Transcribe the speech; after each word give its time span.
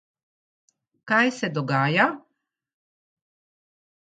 Kaj 1.11 1.19
se 1.41 1.49
dogaja? 1.59 2.09